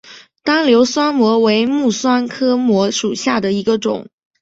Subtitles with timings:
[0.41, 1.87] 单瘤酸模为蓼
[2.27, 4.07] 科酸模属下的一个种。